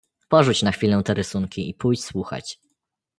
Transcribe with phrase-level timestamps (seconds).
[0.29, 2.59] "porzuć na chwilę te rysunki i pójdź słuchać."